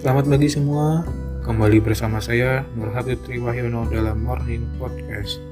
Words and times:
Selamat 0.00 0.32
pagi 0.32 0.48
semua, 0.48 1.04
kembali 1.44 1.84
bersama 1.84 2.24
saya 2.24 2.64
Nur 2.72 2.88
Habib 2.88 3.20
Triwahyono 3.20 3.84
dalam 3.84 4.24
Morning 4.24 4.64
Podcast. 4.80 5.44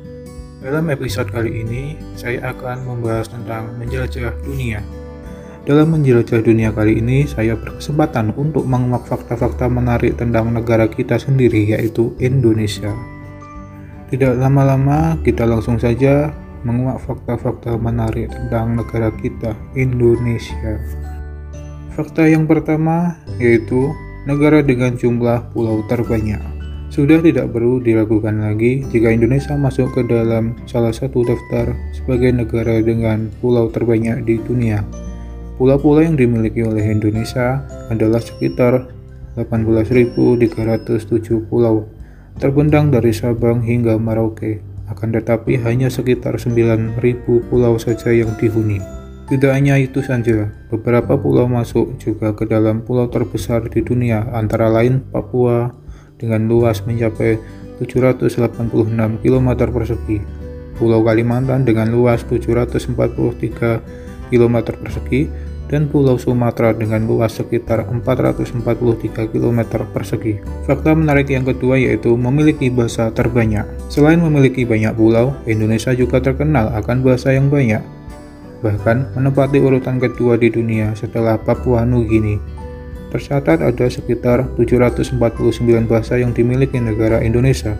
Dalam 0.64 0.88
episode 0.88 1.28
kali 1.28 1.60
ini, 1.60 2.00
saya 2.16 2.56
akan 2.56 2.88
membahas 2.88 3.28
tentang 3.28 3.76
menjelajah 3.76 4.32
dunia. 4.40 4.80
Dalam 5.68 5.92
menjelajah 5.92 6.40
dunia 6.40 6.72
kali 6.72 6.96
ini, 6.96 7.28
saya 7.28 7.60
berkesempatan 7.60 8.32
untuk 8.40 8.64
menguak 8.64 9.04
fakta-fakta 9.04 9.68
menarik 9.68 10.16
tentang 10.16 10.48
negara 10.48 10.88
kita 10.88 11.20
sendiri, 11.20 11.76
yaitu 11.76 12.16
Indonesia. 12.16 12.96
Tidak 14.08 14.32
lama-lama, 14.32 15.20
kita 15.28 15.44
langsung 15.44 15.76
saja 15.76 16.32
menguak 16.64 17.04
fakta-fakta 17.04 17.76
menarik 17.76 18.32
tentang 18.32 18.80
negara 18.80 19.12
kita, 19.12 19.52
Indonesia. 19.76 20.80
Fakta 21.92 22.24
yang 22.24 22.48
pertama 22.48 23.12
yaitu 23.36 23.92
negara 24.28 24.60
dengan 24.60 24.92
jumlah 24.92 25.56
pulau 25.56 25.80
terbanyak. 25.88 26.36
Sudah 26.92 27.24
tidak 27.24 27.48
perlu 27.48 27.80
diragukan 27.80 28.44
lagi 28.44 28.84
jika 28.92 29.08
Indonesia 29.08 29.56
masuk 29.56 29.96
ke 29.96 30.04
dalam 30.04 30.52
salah 30.68 30.92
satu 30.92 31.24
daftar 31.24 31.72
sebagai 31.96 32.36
negara 32.36 32.76
dengan 32.84 33.32
pulau 33.40 33.72
terbanyak 33.72 34.28
di 34.28 34.36
dunia. 34.36 34.84
Pulau-pulau 35.56 36.04
yang 36.04 36.20
dimiliki 36.20 36.60
oleh 36.60 36.92
Indonesia 36.92 37.64
adalah 37.88 38.20
sekitar 38.20 38.92
18.307 39.34 41.48
pulau, 41.48 41.88
terbentang 42.36 42.92
dari 42.92 43.16
Sabang 43.16 43.64
hingga 43.64 43.96
Merauke. 43.96 44.60
Akan 44.88 45.12
tetapi 45.12 45.60
hanya 45.64 45.92
sekitar 45.92 46.40
9.000 46.40 46.96
pulau 47.48 47.74
saja 47.76 48.12
yang 48.12 48.32
dihuni. 48.40 48.97
Tidak 49.28 49.52
hanya 49.52 49.76
itu 49.76 50.00
saja, 50.00 50.48
beberapa 50.72 51.20
pulau 51.20 51.44
masuk 51.44 52.00
juga 52.00 52.32
ke 52.32 52.48
dalam 52.48 52.80
pulau 52.80 53.12
terbesar 53.12 53.60
di 53.68 53.84
dunia, 53.84 54.24
antara 54.32 54.72
lain 54.72 55.04
Papua 55.04 55.68
dengan 56.16 56.48
luas 56.48 56.80
mencapai 56.88 57.36
786 57.76 58.40
km 59.20 59.48
persegi, 59.68 60.24
Pulau 60.80 61.04
Kalimantan 61.04 61.68
dengan 61.68 61.92
luas 61.92 62.24
743 62.24 64.32
km 64.32 64.56
persegi, 64.80 65.28
dan 65.68 65.92
Pulau 65.92 66.16
Sumatera 66.16 66.72
dengan 66.72 67.04
luas 67.04 67.36
sekitar 67.36 67.84
443 67.84 69.28
km 69.28 69.60
persegi. 69.92 70.40
Fakta 70.64 70.96
menarik 70.96 71.28
yang 71.28 71.44
kedua 71.44 71.76
yaitu 71.76 72.16
memiliki 72.16 72.72
bahasa 72.72 73.12
terbanyak. 73.12 73.68
Selain 73.92 74.16
memiliki 74.16 74.64
banyak 74.64 74.96
pulau, 74.96 75.36
Indonesia 75.44 75.92
juga 75.92 76.16
terkenal 76.16 76.72
akan 76.72 77.04
bahasa 77.04 77.36
yang 77.36 77.52
banyak 77.52 77.97
bahkan 78.60 79.06
menempati 79.14 79.62
urutan 79.62 80.02
kedua 80.02 80.34
di 80.34 80.50
dunia 80.50 80.94
setelah 80.98 81.38
Papua 81.38 81.86
Nugini. 81.86 82.38
Tercatat 83.08 83.64
ada 83.64 83.86
sekitar 83.88 84.44
749 84.60 85.88
bahasa 85.88 86.20
yang 86.20 86.36
dimiliki 86.36 86.76
negara 86.76 87.24
Indonesia, 87.24 87.72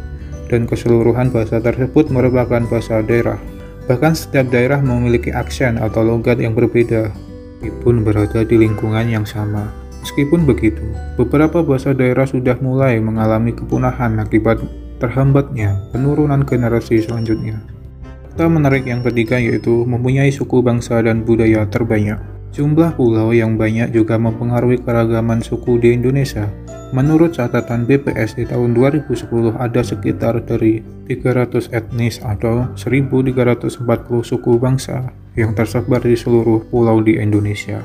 dan 0.48 0.64
keseluruhan 0.64 1.28
bahasa 1.28 1.60
tersebut 1.60 2.08
merupakan 2.08 2.64
bahasa 2.64 3.04
daerah. 3.04 3.36
Bahkan 3.84 4.16
setiap 4.16 4.48
daerah 4.48 4.80
memiliki 4.80 5.28
aksen 5.32 5.76
atau 5.76 6.00
logat 6.00 6.40
yang 6.40 6.56
berbeda, 6.56 7.12
meskipun 7.60 8.04
berada 8.04 8.40
di 8.44 8.56
lingkungan 8.56 9.04
yang 9.08 9.28
sama. 9.28 9.68
Meskipun 10.00 10.48
begitu, 10.48 10.80
beberapa 11.20 11.60
bahasa 11.60 11.92
daerah 11.92 12.24
sudah 12.24 12.56
mulai 12.64 12.96
mengalami 12.96 13.52
kepunahan 13.52 14.16
akibat 14.16 14.56
terhambatnya 14.96 15.76
penurunan 15.92 16.42
generasi 16.42 17.04
selanjutnya. 17.04 17.77
Fakta 18.39 18.55
menarik 18.55 18.86
yang 18.86 19.03
ketiga 19.03 19.34
yaitu 19.34 19.83
mempunyai 19.83 20.31
suku 20.31 20.62
bangsa 20.62 21.03
dan 21.03 21.27
budaya 21.27 21.67
terbanyak. 21.67 22.22
Jumlah 22.55 22.95
pulau 22.95 23.34
yang 23.34 23.58
banyak 23.58 23.91
juga 23.91 24.14
mempengaruhi 24.14 24.78
keragaman 24.78 25.42
suku 25.42 25.83
di 25.83 25.98
Indonesia. 25.98 26.47
Menurut 26.95 27.34
catatan 27.34 27.83
BPS 27.83 28.39
di 28.39 28.47
tahun 28.47 28.78
2010 28.78 29.58
ada 29.58 29.83
sekitar 29.83 30.39
dari 30.46 30.86
300 31.11 31.74
etnis 31.74 32.23
atau 32.23 32.70
1340 32.79 33.83
suku 34.07 34.52
bangsa 34.55 35.11
yang 35.35 35.58
tersebar 35.58 35.98
di 36.07 36.14
seluruh 36.14 36.62
pulau 36.70 37.02
di 37.02 37.18
Indonesia. 37.18 37.83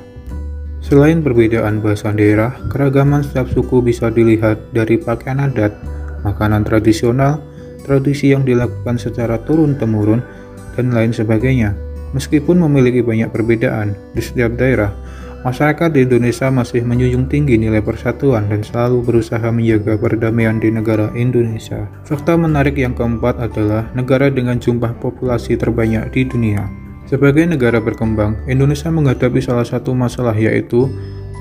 Selain 0.85 1.25
perbedaan 1.25 1.81
bahasa 1.81 2.13
daerah, 2.13 2.53
keragaman 2.69 3.25
setiap 3.25 3.49
suku 3.49 3.81
bisa 3.81 4.13
dilihat 4.13 4.69
dari 4.69 5.01
pakaian 5.01 5.49
adat, 5.49 5.73
makanan 6.21 6.61
tradisional, 6.61 7.41
tradisi 7.89 8.37
yang 8.37 8.45
dilakukan 8.45 9.01
secara 9.01 9.41
turun-temurun, 9.41 10.42
dan 10.75 10.93
lain 10.93 11.13
sebagainya. 11.13 11.73
Meskipun 12.13 12.61
memiliki 12.61 13.01
banyak 13.01 13.33
perbedaan 13.33 13.97
di 14.13 14.21
setiap 14.21 14.53
daerah, 14.53 14.93
masyarakat 15.41 15.89
di 15.89 16.05
Indonesia 16.05 16.47
masih 16.53 16.85
menjunjung 16.85 17.25
tinggi 17.25 17.57
nilai 17.57 17.81
persatuan 17.81 18.45
dan 18.47 18.61
selalu 18.61 19.01
berusaha 19.01 19.43
menjaga 19.49 19.97
perdamaian 19.97 20.61
di 20.61 20.69
negara 20.69 21.09
Indonesia. 21.17 21.89
Fakta 22.05 22.37
menarik 22.37 22.77
yang 22.77 22.93
keempat 22.93 23.41
adalah 23.41 23.89
negara 23.97 24.29
dengan 24.29 24.61
jumlah 24.61 24.93
populasi 25.01 25.57
terbanyak 25.57 26.13
di 26.13 26.21
dunia. 26.29 26.69
Sebagai 27.09 27.49
negara 27.49 27.81
berkembang, 27.81 28.37
Indonesia 28.45 28.87
menghadapi 28.93 29.41
salah 29.43 29.65
satu 29.65 29.91
masalah 29.91 30.33
yaitu 30.37 30.87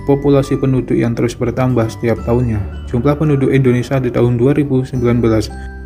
populasi 0.04 0.59
penduduk 0.59 0.98
yang 0.98 1.15
terus 1.15 1.38
bertambah 1.38 1.87
setiap 1.87 2.19
tahunnya. 2.26 2.88
Jumlah 2.91 3.15
penduduk 3.15 3.54
Indonesia 3.54 4.03
di 4.03 4.10
tahun 4.10 4.37
2019 4.41 4.98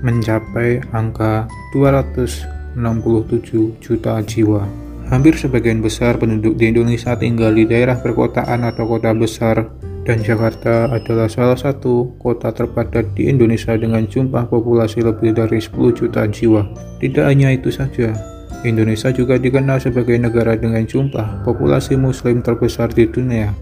mencapai 0.01 0.81
angka 0.97 1.45
200 1.77 2.57
67 2.77 3.81
juta 3.81 4.21
jiwa. 4.21 4.69
Hampir 5.09 5.33
sebagian 5.39 5.81
besar 5.81 6.21
penduduk 6.21 6.61
di 6.61 6.69
Indonesia 6.69 7.17
tinggal 7.17 7.57
di 7.57 7.65
daerah 7.65 7.97
perkotaan 7.97 8.67
atau 8.69 8.85
kota 8.85 9.17
besar 9.17 9.71
dan 10.07 10.23
Jakarta 10.23 10.87
adalah 10.93 11.27
salah 11.27 11.59
satu 11.59 12.15
kota 12.23 12.55
terpadat 12.55 13.11
di 13.19 13.27
Indonesia 13.27 13.75
dengan 13.75 14.07
jumlah 14.07 14.47
populasi 14.47 15.03
lebih 15.03 15.35
dari 15.35 15.59
10 15.59 15.73
juta 15.95 16.29
jiwa. 16.31 16.63
Tidak 17.03 17.27
hanya 17.27 17.51
itu 17.51 17.75
saja, 17.75 18.15
Indonesia 18.63 19.11
juga 19.15 19.39
dikenal 19.39 19.83
sebagai 19.83 20.19
negara 20.19 20.59
dengan 20.59 20.83
jumlah 20.87 21.43
populasi 21.47 21.95
muslim 21.99 22.43
terbesar 22.43 22.91
di 22.91 23.07
dunia, 23.07 23.55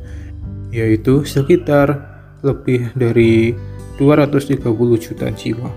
yaitu 0.73 1.25
sekitar 1.25 1.97
lebih 2.45 2.93
dari 2.97 3.57
230 4.01 4.65
juta 5.01 5.29
jiwa. 5.33 5.69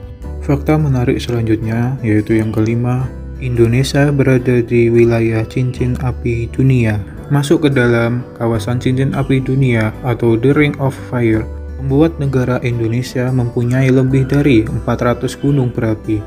Fakta 0.44 0.80
menarik 0.80 1.20
selanjutnya 1.20 2.00
yaitu 2.04 2.40
yang 2.40 2.56
kelima, 2.56 3.08
Indonesia 3.38 4.10
berada 4.10 4.66
di 4.66 4.90
wilayah 4.90 5.46
cincin 5.46 5.94
api 6.02 6.50
dunia. 6.50 6.98
Masuk 7.30 7.68
ke 7.68 7.70
dalam 7.70 8.26
kawasan 8.42 8.82
cincin 8.82 9.14
api 9.14 9.38
dunia 9.38 9.94
atau 10.02 10.34
The 10.34 10.58
Ring 10.58 10.74
of 10.82 10.98
Fire 11.14 11.46
membuat 11.78 12.18
negara 12.18 12.58
Indonesia 12.66 13.30
mempunyai 13.30 13.94
lebih 13.94 14.26
dari 14.26 14.66
400 14.66 15.38
gunung 15.38 15.70
berapi. 15.70 16.18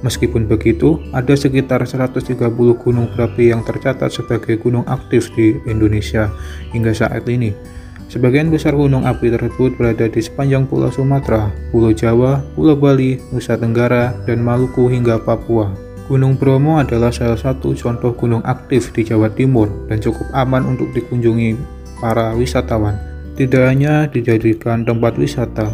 Meskipun 0.00 0.48
begitu, 0.48 1.00
ada 1.12 1.36
sekitar 1.36 1.84
130 1.84 2.32
gunung 2.80 3.08
berapi 3.12 3.52
yang 3.52 3.60
tercatat 3.64 4.12
sebagai 4.12 4.56
gunung 4.56 4.84
aktif 4.88 5.32
di 5.36 5.60
Indonesia 5.68 6.32
hingga 6.72 6.96
saat 6.96 7.28
ini. 7.28 7.52
Sebagian 8.08 8.48
besar 8.48 8.72
gunung 8.72 9.04
api 9.04 9.32
tersebut 9.32 9.76
berada 9.76 10.08
di 10.08 10.20
sepanjang 10.20 10.64
Pulau 10.68 10.92
Sumatera, 10.92 11.52
Pulau 11.72 11.92
Jawa, 11.92 12.40
Pulau 12.56 12.76
Bali, 12.76 13.20
Nusa 13.32 13.56
Tenggara, 13.56 14.16
dan 14.28 14.44
Maluku 14.44 14.88
hingga 14.92 15.20
Papua. 15.20 15.83
Gunung 16.04 16.36
Bromo 16.36 16.76
adalah 16.76 17.08
salah 17.08 17.38
satu 17.38 17.72
contoh 17.72 18.12
gunung 18.12 18.44
aktif 18.44 18.92
di 18.92 19.08
Jawa 19.08 19.32
Timur 19.32 19.88
dan 19.88 20.04
cukup 20.04 20.28
aman 20.36 20.76
untuk 20.76 20.92
dikunjungi 20.92 21.56
para 22.00 22.36
wisatawan. 22.36 23.00
Tidak 23.34 23.64
hanya 23.64 24.06
dijadikan 24.06 24.84
tempat 24.84 25.16
wisata, 25.16 25.72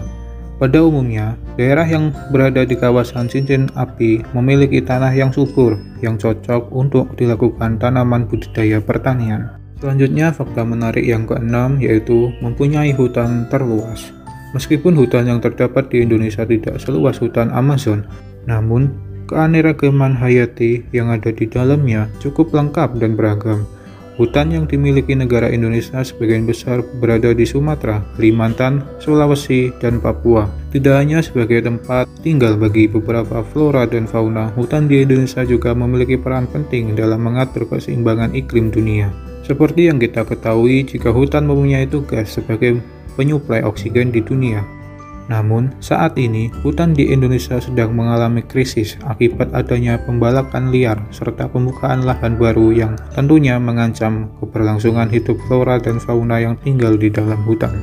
pada 0.60 0.76
umumnya, 0.84 1.40
daerah 1.56 1.88
yang 1.88 2.12
berada 2.28 2.68
di 2.68 2.76
kawasan 2.76 3.32
cincin 3.32 3.72
api 3.80 4.20
memiliki 4.36 4.84
tanah 4.84 5.08
yang 5.08 5.32
subur 5.32 5.80
yang 6.04 6.20
cocok 6.20 6.68
untuk 6.68 7.16
dilakukan 7.16 7.80
tanaman 7.80 8.28
budidaya 8.28 8.76
pertanian. 8.76 9.56
Selanjutnya, 9.80 10.28
fakta 10.36 10.60
menarik 10.60 11.00
yang 11.00 11.24
keenam 11.24 11.80
yaitu 11.80 12.28
mempunyai 12.44 12.92
hutan 12.92 13.48
terluas. 13.48 14.12
Meskipun 14.52 14.92
hutan 15.00 15.32
yang 15.32 15.40
terdapat 15.40 15.88
di 15.88 16.04
Indonesia 16.04 16.44
tidak 16.44 16.76
seluas 16.76 17.16
hutan 17.16 17.48
Amazon, 17.56 18.04
namun 18.44 18.92
keanekaragaman 19.30 20.18
hayati 20.18 20.82
yang 20.90 21.14
ada 21.14 21.30
di 21.30 21.46
dalamnya 21.46 22.10
cukup 22.18 22.50
lengkap 22.50 22.98
dan 22.98 23.14
beragam. 23.14 23.62
Hutan 24.18 24.52
yang 24.52 24.68
dimiliki 24.68 25.16
negara 25.16 25.48
Indonesia 25.48 26.04
sebagian 26.04 26.44
besar 26.44 26.84
berada 27.00 27.32
di 27.32 27.48
Sumatera, 27.48 28.04
Kalimantan, 28.18 28.84
Sulawesi, 29.00 29.72
dan 29.80 29.96
Papua. 29.96 30.44
Tidak 30.74 30.92
hanya 30.92 31.24
sebagai 31.24 31.64
tempat 31.64 32.04
tinggal 32.20 32.60
bagi 32.60 32.84
beberapa 32.84 33.40
flora 33.40 33.88
dan 33.88 34.04
fauna, 34.04 34.52
hutan 34.52 34.92
di 34.92 35.00
Indonesia 35.08 35.40
juga 35.40 35.72
memiliki 35.72 36.20
peran 36.20 36.44
penting 36.44 36.92
dalam 36.92 37.24
mengatur 37.24 37.64
keseimbangan 37.64 38.36
iklim 38.36 38.68
dunia. 38.68 39.08
Seperti 39.40 39.88
yang 39.88 39.96
kita 39.96 40.28
ketahui, 40.28 40.84
jika 40.84 41.08
hutan 41.08 41.48
mempunyai 41.48 41.88
tugas 41.88 42.36
sebagai 42.36 42.76
penyuplai 43.16 43.64
oksigen 43.64 44.12
di 44.12 44.20
dunia, 44.20 44.60
namun, 45.30 45.70
saat 45.78 46.18
ini 46.18 46.50
hutan 46.66 46.90
di 46.90 47.14
Indonesia 47.14 47.62
sedang 47.62 47.94
mengalami 47.94 48.42
krisis 48.42 48.98
akibat 49.06 49.54
adanya 49.54 49.94
pembalakan 50.02 50.74
liar 50.74 50.98
serta 51.14 51.46
pembukaan 51.46 52.02
lahan 52.02 52.34
baru 52.34 52.74
yang 52.74 52.98
tentunya 53.14 53.54
mengancam 53.62 54.34
keberlangsungan 54.42 55.06
hidup 55.06 55.38
flora 55.46 55.78
dan 55.78 56.02
fauna 56.02 56.42
yang 56.42 56.58
tinggal 56.66 56.98
di 56.98 57.14
dalam 57.14 57.38
hutan. 57.46 57.78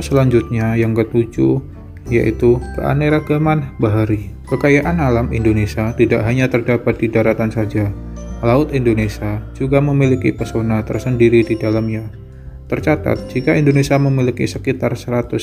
Selanjutnya 0.00 0.72
yang 0.72 0.96
ketujuh 0.96 1.60
yaitu 2.08 2.56
keanekaragaman 2.80 3.76
bahari. 3.76 4.32
Kekayaan 4.48 4.96
alam 4.96 5.28
Indonesia 5.36 5.92
tidak 5.92 6.24
hanya 6.24 6.48
terdapat 6.48 6.96
di 6.96 7.12
daratan 7.12 7.52
saja. 7.52 7.92
Laut 8.40 8.72
Indonesia 8.72 9.44
juga 9.52 9.84
memiliki 9.84 10.32
pesona 10.32 10.80
tersendiri 10.80 11.44
di 11.44 11.60
dalamnya. 11.60 12.25
Tercatat, 12.66 13.30
jika 13.30 13.54
Indonesia 13.54 13.94
memiliki 13.94 14.42
sekitar 14.42 14.98
150 14.98 15.38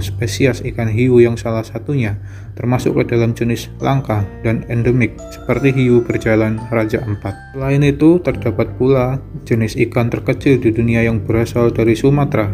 spesies 0.00 0.64
ikan 0.64 0.88
hiu 0.88 1.20
yang 1.20 1.36
salah 1.36 1.60
satunya 1.60 2.16
termasuk 2.56 2.96
ke 2.96 3.12
dalam 3.12 3.36
jenis 3.36 3.68
langka 3.76 4.24
dan 4.40 4.64
endemik 4.72 5.12
seperti 5.28 5.68
hiu 5.76 6.00
berjalan 6.00 6.56
Raja 6.72 7.04
Empat. 7.04 7.36
Selain 7.52 7.84
itu, 7.84 8.24
terdapat 8.24 8.72
pula 8.80 9.20
jenis 9.44 9.76
ikan 9.84 10.08
terkecil 10.08 10.64
di 10.64 10.72
dunia 10.72 11.04
yang 11.04 11.20
berasal 11.20 11.68
dari 11.76 11.92
Sumatera, 11.92 12.48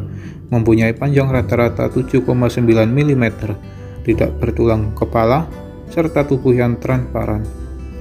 mempunyai 0.50 0.98
panjang 0.98 1.30
rata-rata 1.30 1.86
7,9 1.86 2.26
mm, 2.90 3.24
tidak 4.02 4.30
bertulang 4.42 4.98
kepala, 4.98 5.46
serta 5.94 6.26
tubuh 6.26 6.58
yang 6.58 6.74
transparan. 6.82 7.46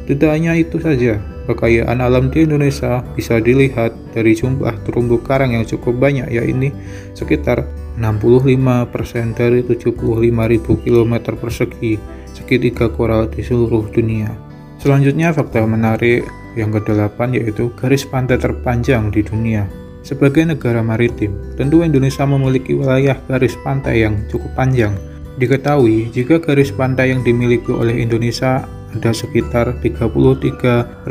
Tidak 0.10 0.34
hanya 0.34 0.58
itu 0.58 0.81
saja, 0.81 1.22
kekayaan 1.48 2.04
alam 2.04 2.28
di 2.28 2.44
Indonesia 2.44 3.00
bisa 3.16 3.40
dilihat 3.40 3.96
dari 4.12 4.36
jumlah 4.36 4.84
terumbu 4.84 5.24
karang 5.24 5.56
yang 5.56 5.64
cukup 5.64 5.96
banyak 5.96 6.28
yaitu 6.28 6.76
sekitar 7.16 7.64
65% 7.96 9.34
dari 9.34 9.64
75.000 9.64 10.84
km 10.84 11.14
persegi 11.40 11.98
segitiga 12.36 12.92
koral 12.92 13.32
di 13.32 13.42
seluruh 13.42 13.90
dunia. 13.90 14.30
Selanjutnya 14.78 15.34
fakta 15.34 15.66
menarik 15.66 16.28
yang 16.54 16.70
kedelapan 16.70 17.34
yaitu 17.34 17.74
garis 17.74 18.06
pantai 18.06 18.38
terpanjang 18.38 19.10
di 19.10 19.26
dunia. 19.26 19.66
Sebagai 20.06 20.46
negara 20.46 20.80
maritim, 20.86 21.36
tentu 21.58 21.84
Indonesia 21.84 22.24
memiliki 22.24 22.78
wilayah 22.78 23.18
garis 23.28 23.58
pantai 23.66 24.06
yang 24.06 24.24
cukup 24.30 24.54
panjang. 24.56 24.94
Diketahui, 25.38 26.14
jika 26.14 26.40
garis 26.40 26.72
pantai 26.72 27.12
yang 27.12 27.22
dimiliki 27.22 27.70
oleh 27.70 28.02
Indonesia 28.02 28.66
ada 28.95 29.12
sekitar 29.12 29.75
33.998 29.84 31.07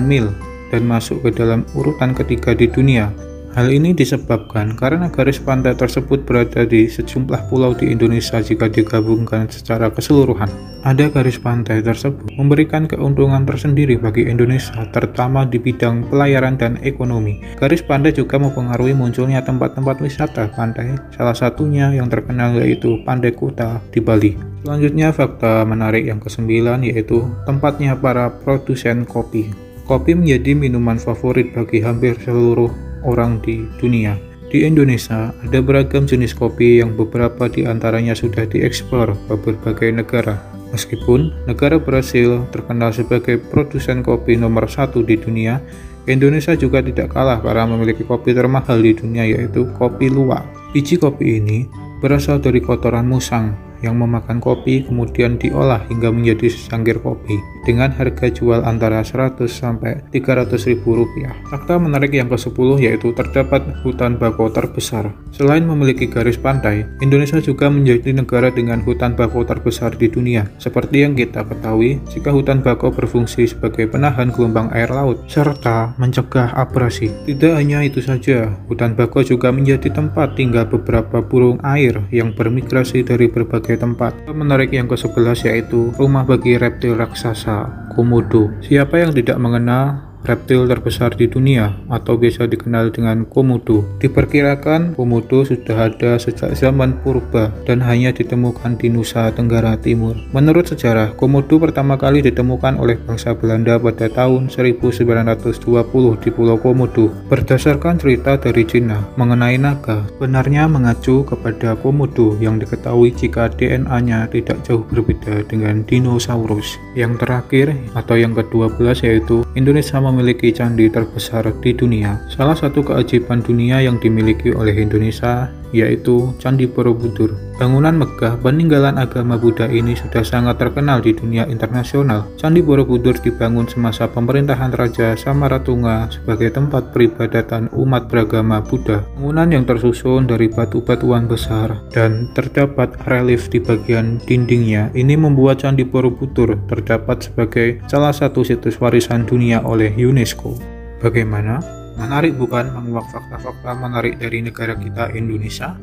mil 0.00 0.32
dan 0.68 0.82
masuk 0.84 1.24
ke 1.24 1.30
dalam 1.36 1.64
urutan 1.76 2.12
ketiga 2.16 2.52
di 2.56 2.68
dunia. 2.68 3.12
Hal 3.56 3.72
ini 3.72 3.96
disebabkan 3.96 4.76
karena 4.76 5.08
garis 5.08 5.40
pantai 5.40 5.72
tersebut 5.72 6.28
berada 6.28 6.68
di 6.68 6.84
sejumlah 6.84 7.48
pulau 7.48 7.72
di 7.72 7.88
Indonesia 7.88 8.44
jika 8.44 8.68
digabungkan 8.68 9.48
secara 9.48 9.88
keseluruhan. 9.88 10.52
Ada 10.84 11.08
garis 11.08 11.40
pantai 11.40 11.80
tersebut 11.80 12.28
memberikan 12.36 12.84
keuntungan 12.84 13.48
tersendiri 13.48 13.96
bagi 13.96 14.28
Indonesia, 14.28 14.84
terutama 14.92 15.48
di 15.48 15.56
bidang 15.56 16.06
pelayaran 16.12 16.60
dan 16.60 16.76
ekonomi. 16.84 17.40
Garis 17.56 17.80
pantai 17.80 18.12
juga 18.12 18.36
mempengaruhi 18.36 18.92
munculnya 18.92 19.40
tempat-tempat 19.40 19.96
wisata 20.04 20.52
pantai, 20.52 20.94
salah 21.16 21.34
satunya 21.34 21.90
yang 21.90 22.06
terkenal 22.12 22.52
yaitu 22.60 23.00
Pantai 23.02 23.32
Kuta 23.32 23.80
di 23.90 23.98
Bali. 23.98 24.32
Selanjutnya 24.62 25.10
fakta 25.10 25.64
menarik 25.64 26.04
yang 26.06 26.20
kesembilan 26.20 26.84
yaitu 26.84 27.24
tempatnya 27.48 27.96
para 27.98 28.28
produsen 28.28 29.08
kopi. 29.08 29.50
Kopi 29.88 30.12
menjadi 30.12 30.52
minuman 30.52 31.00
favorit 31.00 31.56
bagi 31.56 31.80
hampir 31.80 32.12
seluruh 32.20 32.87
orang 33.04 33.42
di 33.44 33.66
dunia. 33.78 34.18
Di 34.48 34.64
Indonesia, 34.64 35.36
ada 35.44 35.60
beragam 35.60 36.08
jenis 36.08 36.32
kopi 36.32 36.80
yang 36.80 36.96
beberapa 36.96 37.52
di 37.52 37.68
antaranya 37.68 38.16
sudah 38.16 38.48
diekspor 38.48 39.12
ke 39.28 39.34
berbagai 39.36 39.92
negara. 39.92 40.40
Meskipun 40.72 41.32
negara 41.44 41.76
Brasil 41.76 42.48
terkenal 42.48 42.96
sebagai 42.96 43.36
produsen 43.52 44.00
kopi 44.00 44.40
nomor 44.40 44.64
satu 44.68 45.04
di 45.04 45.20
dunia, 45.20 45.60
Indonesia 46.08 46.56
juga 46.56 46.80
tidak 46.80 47.12
kalah 47.12 47.44
karena 47.44 47.68
memiliki 47.68 48.08
kopi 48.08 48.32
termahal 48.32 48.80
di 48.80 48.96
dunia 48.96 49.28
yaitu 49.28 49.68
kopi 49.76 50.08
luwak. 50.08 50.48
Biji 50.72 50.96
kopi 50.96 51.44
ini 51.44 51.68
berasal 52.00 52.40
dari 52.40 52.64
kotoran 52.64 53.04
musang 53.04 53.67
yang 53.84 54.00
memakan 54.00 54.42
kopi 54.42 54.86
kemudian 54.86 55.36
diolah 55.36 55.84
hingga 55.86 56.10
menjadi 56.10 56.50
secangkir 56.50 56.98
kopi 57.02 57.38
dengan 57.68 57.92
harga 57.92 58.32
jual 58.32 58.64
antara 58.64 59.04
100 59.04 59.44
sampai 59.44 60.00
300 60.08 60.56
ribu 60.72 61.04
rupiah. 61.04 61.36
Fakta 61.52 61.76
menarik 61.76 62.16
yang 62.16 62.32
ke-10 62.32 62.80
yaitu 62.80 63.12
terdapat 63.12 63.60
hutan 63.84 64.16
bakau 64.16 64.48
terbesar. 64.48 65.12
Selain 65.28 65.60
memiliki 65.60 66.08
garis 66.08 66.40
pantai, 66.40 66.88
Indonesia 67.04 67.36
juga 67.44 67.68
menjadi 67.68 68.16
negara 68.16 68.48
dengan 68.48 68.80
hutan 68.80 69.12
bakau 69.12 69.44
terbesar 69.44 69.92
di 70.00 70.08
dunia. 70.08 70.48
Seperti 70.56 71.04
yang 71.04 71.12
kita 71.12 71.44
ketahui, 71.44 72.00
jika 72.08 72.32
hutan 72.32 72.64
bakau 72.64 72.88
berfungsi 72.88 73.44
sebagai 73.44 73.84
penahan 73.92 74.32
gelombang 74.32 74.72
air 74.72 74.88
laut 74.88 75.28
serta 75.28 75.92
mencegah 76.00 76.56
abrasi. 76.56 77.12
Tidak 77.28 77.52
hanya 77.52 77.84
itu 77.84 78.00
saja, 78.00 78.48
hutan 78.72 78.96
bakau 78.96 79.20
juga 79.20 79.52
menjadi 79.52 79.92
tempat 79.92 80.40
tinggal 80.40 80.64
beberapa 80.64 81.20
burung 81.20 81.60
air 81.60 82.00
yang 82.08 82.32
bermigrasi 82.32 83.04
dari 83.04 83.28
berbagai 83.28 83.67
berbagai 83.68 83.84
tempat. 83.84 84.12
Menarik 84.32 84.72
yang 84.72 84.88
ke-11 84.88 85.44
yaitu 85.52 85.92
rumah 86.00 86.24
bagi 86.24 86.56
reptil 86.56 86.96
raksasa, 86.96 87.92
Komodo. 87.92 88.48
Siapa 88.64 88.96
yang 88.96 89.12
tidak 89.12 89.36
mengenal 89.36 90.07
reptil 90.28 90.68
terbesar 90.68 91.16
di 91.16 91.24
dunia 91.24 91.72
atau 91.88 92.20
biasa 92.20 92.44
dikenal 92.44 92.92
dengan 92.92 93.24
komodo. 93.24 93.80
Diperkirakan 93.96 94.92
komodo 94.92 95.48
sudah 95.48 95.88
ada 95.88 96.20
sejak 96.20 96.52
zaman 96.52 97.00
purba 97.00 97.48
dan 97.64 97.80
hanya 97.80 98.12
ditemukan 98.12 98.76
di 98.76 98.92
Nusa 98.92 99.32
Tenggara 99.32 99.80
Timur. 99.80 100.20
Menurut 100.36 100.68
sejarah, 100.68 101.16
komodo 101.16 101.56
pertama 101.56 101.96
kali 101.96 102.20
ditemukan 102.20 102.76
oleh 102.76 103.00
bangsa 103.00 103.32
Belanda 103.32 103.80
pada 103.80 104.12
tahun 104.12 104.52
1920 104.52 106.20
di 106.20 106.28
Pulau 106.28 106.60
Komodo. 106.60 107.08
Berdasarkan 107.32 107.96
cerita 107.96 108.36
dari 108.36 108.68
Cina 108.68 109.00
mengenai 109.16 109.56
naga, 109.56 110.04
benarnya 110.20 110.68
mengacu 110.68 111.24
kepada 111.24 111.72
komodo 111.80 112.36
yang 112.36 112.60
diketahui 112.60 113.16
jika 113.16 113.48
DNA-nya 113.48 114.28
tidak 114.28 114.60
jauh 114.66 114.84
berbeda 114.92 115.46
dengan 115.48 115.80
dinosaurus. 115.88 116.76
Yang 116.92 117.24
terakhir 117.24 117.66
atau 117.94 118.18
yang 118.18 118.36
ke-12 118.36 119.06
yaitu 119.06 119.46
Indonesia 119.54 120.02
memiliki 120.18 120.50
candi 120.50 120.90
terbesar 120.90 121.46
di 121.62 121.70
dunia. 121.70 122.18
Salah 122.26 122.58
satu 122.58 122.82
keajaiban 122.82 123.38
dunia 123.38 123.78
yang 123.78 124.02
dimiliki 124.02 124.50
oleh 124.50 124.74
Indonesia 124.74 125.46
yaitu 125.70 126.34
Candi 126.42 126.66
Borobudur. 126.66 127.47
Bangunan 127.58 127.98
megah 127.98 128.38
peninggalan 128.38 129.02
agama 129.02 129.34
Buddha 129.34 129.66
ini 129.66 129.98
sudah 129.98 130.22
sangat 130.22 130.62
terkenal 130.62 131.02
di 131.02 131.10
dunia 131.10 131.42
internasional. 131.50 132.30
Candi 132.38 132.62
Borobudur 132.62 133.18
dibangun 133.18 133.66
semasa 133.66 134.06
pemerintahan 134.06 134.70
Raja 134.70 135.18
Samaratunga 135.18 136.06
sebagai 136.06 136.54
tempat 136.54 136.94
peribadatan 136.94 137.66
umat 137.74 138.06
beragama 138.06 138.62
Buddha. 138.62 139.02
Bangunan 139.18 139.50
yang 139.50 139.66
tersusun 139.66 140.30
dari 140.30 140.46
batu-batuan 140.46 141.26
besar 141.26 141.82
dan 141.90 142.30
terdapat 142.30 142.94
relief 143.10 143.50
di 143.50 143.58
bagian 143.58 144.22
dindingnya 144.22 144.94
ini 144.94 145.18
membuat 145.18 145.66
Candi 145.66 145.82
Borobudur 145.82 146.54
terdapat 146.70 147.26
sebagai 147.26 147.82
salah 147.90 148.14
satu 148.14 148.46
situs 148.46 148.78
warisan 148.78 149.26
dunia 149.26 149.66
oleh 149.66 149.90
UNESCO. 149.98 150.54
Bagaimana? 151.02 151.58
Menarik 151.98 152.38
bukan 152.38 152.70
menguak 152.70 153.10
fakta-fakta 153.10 153.74
menarik 153.82 154.14
dari 154.22 154.46
negara 154.46 154.78
kita 154.78 155.10
Indonesia? 155.10 155.74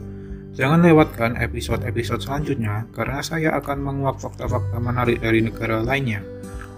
Jangan 0.56 0.88
lewatkan 0.88 1.36
episode-episode 1.36 2.24
selanjutnya 2.24 2.88
karena 2.96 3.20
saya 3.20 3.60
akan 3.60 3.76
menguak 3.76 4.24
fakta-fakta 4.24 4.80
menarik 4.80 5.20
dari 5.20 5.44
negara 5.44 5.84
lainnya. 5.84 6.24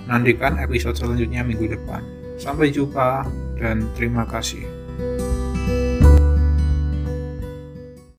Nantikan 0.10 0.58
episode 0.58 0.98
selanjutnya 0.98 1.46
minggu 1.46 1.78
depan. 1.78 2.02
Sampai 2.42 2.74
jumpa 2.74 3.30
dan 3.62 3.86
terima 3.94 4.26
kasih. 4.26 4.77